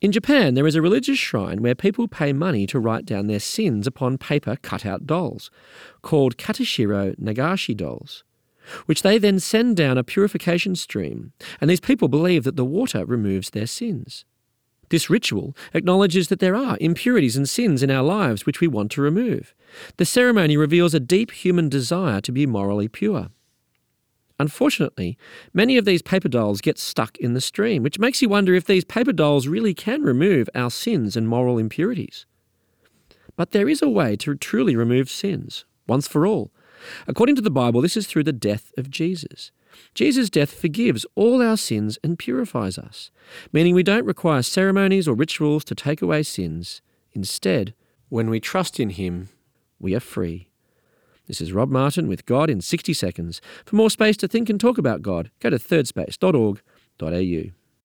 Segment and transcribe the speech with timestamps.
[0.00, 3.38] In Japan, there is a religious shrine where people pay money to write down their
[3.38, 5.50] sins upon paper cutout dolls,
[6.00, 8.24] called Katashiro Nagashi dolls,
[8.86, 13.04] which they then send down a purification stream, and these people believe that the water
[13.04, 14.24] removes their sins.
[14.88, 18.90] This ritual acknowledges that there are impurities and sins in our lives which we want
[18.92, 19.54] to remove.
[19.98, 23.28] The ceremony reveals a deep human desire to be morally pure.
[24.40, 25.18] Unfortunately,
[25.52, 28.64] many of these paper dolls get stuck in the stream, which makes you wonder if
[28.64, 32.24] these paper dolls really can remove our sins and moral impurities.
[33.36, 36.52] But there is a way to truly remove sins, once for all.
[37.06, 39.52] According to the Bible, this is through the death of Jesus.
[39.94, 43.10] Jesus' death forgives all our sins and purifies us,
[43.52, 46.80] meaning we don't require ceremonies or rituals to take away sins.
[47.12, 47.74] Instead,
[48.08, 49.28] when we trust in Him,
[49.78, 50.49] we are free.
[51.30, 53.40] This is Rob Martin with God in 60 Seconds.
[53.64, 57.59] For more space to think and talk about God, go to thirdspace.org.au.